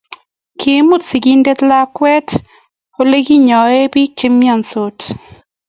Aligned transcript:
Kaimut 0.61 1.01
sigindet 1.09 1.59
lakwet 1.69 2.29
olekinyoen 3.01 3.89
biik 3.93 4.11
chepnyansot 4.19 4.99